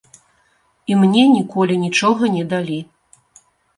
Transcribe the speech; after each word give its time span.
І 0.93 0.95
мне 1.01 1.23
ніколі 1.35 1.77
нічога 1.85 2.23
не 2.37 2.43
далі. 2.55 2.79